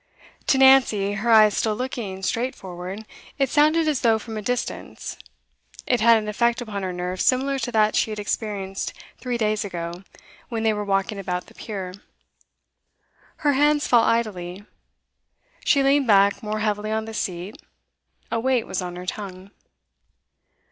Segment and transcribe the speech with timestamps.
[0.47, 3.05] To Nancy, her eyes still looking straight forward,
[3.37, 5.15] it sounded as though from a distance;
[5.85, 9.63] it had an effect upon her nerves similar to that she had experienced three days
[9.63, 10.03] ago,
[10.49, 11.93] when they were walking about the pier.
[13.45, 14.65] Her hands fell idly;
[15.63, 17.61] she leaned back more heavily on the seat;
[18.31, 19.51] a weight was on her tongue.